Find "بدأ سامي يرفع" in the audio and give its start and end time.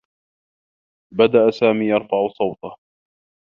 1.11-2.27